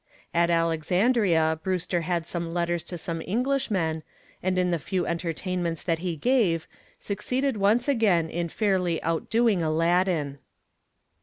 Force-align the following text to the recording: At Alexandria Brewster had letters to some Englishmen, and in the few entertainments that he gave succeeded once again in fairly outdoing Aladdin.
At 0.33 0.49
Alexandria 0.49 1.59
Brewster 1.61 2.01
had 2.01 2.25
letters 2.33 2.83
to 2.85 2.97
some 2.97 3.21
Englishmen, 3.21 4.01
and 4.41 4.57
in 4.57 4.71
the 4.71 4.79
few 4.79 5.05
entertainments 5.05 5.83
that 5.83 5.99
he 5.99 6.15
gave 6.15 6.67
succeeded 6.97 7.55
once 7.57 7.87
again 7.87 8.27
in 8.27 8.49
fairly 8.49 8.99
outdoing 9.03 9.61
Aladdin. 9.61 10.39